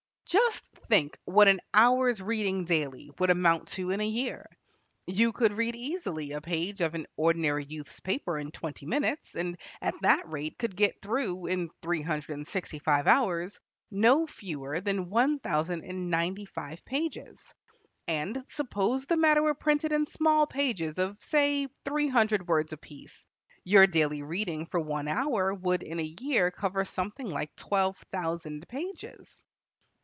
[0.25, 4.45] Just think what an hour's reading daily would amount to in a year.
[5.05, 9.57] You can read easily a page of an ordinary youth's paper in twenty minutes, and
[9.81, 13.59] at that rate could get through, in three hundred and sixty five hours,
[13.91, 17.53] no fewer than one thousand and ninety five pages.
[18.07, 23.27] And suppose the matter were printed in small pages, of, say, three hundred words apiece,
[23.65, 28.65] your daily reading for one hour would in a year cover something like twelve thousand
[28.69, 29.43] pages.